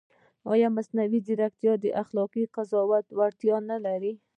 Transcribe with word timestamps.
ایا 0.53 0.67
مصنوعي 0.77 1.19
ځیرکتیا 1.25 1.73
د 1.79 1.85
اخلاقي 2.01 2.43
قضاوت 2.55 3.05
وړتیا 3.17 3.57
نه 3.69 3.77
لري؟ 3.85 4.13